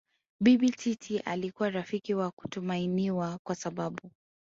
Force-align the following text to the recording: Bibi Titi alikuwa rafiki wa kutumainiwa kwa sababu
Bibi 0.41 0.69
Titi 0.71 1.19
alikuwa 1.19 1.69
rafiki 1.69 2.13
wa 2.13 2.31
kutumainiwa 2.31 3.39
kwa 3.43 3.55
sababu 3.55 4.11